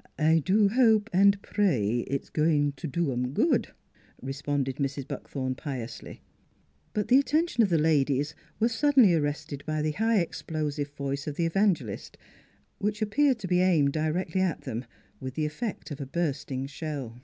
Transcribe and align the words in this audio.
"I 0.18 0.40
do 0.40 0.68
hope 0.70 1.08
an' 1.12 1.30
pray 1.42 2.00
it's 2.08 2.28
goin' 2.28 2.72
t' 2.72 2.88
do 2.88 3.12
'em 3.12 3.30
good," 3.32 3.68
responded 4.20 4.78
Mrs. 4.78 5.06
Buckthorn 5.06 5.54
piously. 5.54 6.22
But 6.92 7.06
the 7.06 7.20
attention 7.20 7.62
of 7.62 7.68
the 7.68 7.78
ladies 7.78 8.34
was 8.58 8.74
suddenly 8.74 9.14
arrested 9.14 9.62
by 9.68 9.80
the 9.82 9.92
high 9.92 10.18
explosive 10.18 10.88
voice 10.94 11.28
of 11.28 11.36
the 11.36 11.46
evan 11.46 11.76
gelist, 11.76 12.16
which 12.78 13.00
appeared 13.00 13.38
to 13.38 13.46
be 13.46 13.60
aimed 13.60 13.92
directly 13.92 14.40
at 14.40 14.62
them, 14.62 14.86
with 15.20 15.34
the 15.34 15.46
effect 15.46 15.92
of 15.92 16.00
a 16.00 16.06
bursting 16.06 16.66
shell. 16.66 17.20